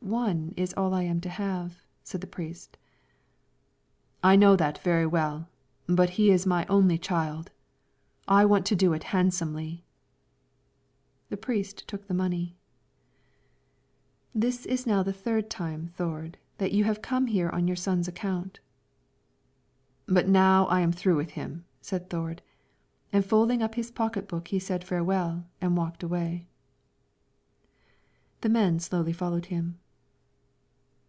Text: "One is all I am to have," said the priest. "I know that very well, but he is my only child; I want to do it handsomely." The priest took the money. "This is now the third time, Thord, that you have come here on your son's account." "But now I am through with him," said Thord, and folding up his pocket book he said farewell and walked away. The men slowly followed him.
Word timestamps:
"One 0.00 0.54
is 0.56 0.72
all 0.74 0.94
I 0.94 1.02
am 1.02 1.20
to 1.20 1.28
have," 1.28 1.82
said 2.02 2.22
the 2.22 2.26
priest. 2.26 2.78
"I 4.22 4.36
know 4.36 4.56
that 4.56 4.78
very 4.78 5.06
well, 5.06 5.48
but 5.86 6.10
he 6.10 6.30
is 6.30 6.46
my 6.46 6.64
only 6.66 6.96
child; 6.96 7.50
I 8.26 8.46
want 8.46 8.64
to 8.66 8.76
do 8.76 8.94
it 8.94 9.04
handsomely." 9.12 9.84
The 11.28 11.36
priest 11.36 11.86
took 11.88 12.06
the 12.06 12.14
money. 12.14 12.56
"This 14.34 14.64
is 14.64 14.86
now 14.86 15.02
the 15.02 15.12
third 15.12 15.50
time, 15.50 15.88
Thord, 15.88 16.38
that 16.56 16.72
you 16.72 16.84
have 16.84 17.02
come 17.02 17.26
here 17.26 17.50
on 17.50 17.66
your 17.68 17.76
son's 17.76 18.08
account." 18.08 18.60
"But 20.06 20.26
now 20.26 20.64
I 20.68 20.80
am 20.80 20.92
through 20.92 21.16
with 21.16 21.30
him," 21.30 21.66
said 21.82 22.08
Thord, 22.08 22.40
and 23.12 23.26
folding 23.26 23.62
up 23.62 23.74
his 23.74 23.90
pocket 23.90 24.26
book 24.26 24.48
he 24.48 24.58
said 24.60 24.84
farewell 24.84 25.44
and 25.60 25.76
walked 25.76 26.02
away. 26.02 26.46
The 28.40 28.48
men 28.48 28.78
slowly 28.80 29.12
followed 29.12 29.46
him. 29.46 29.78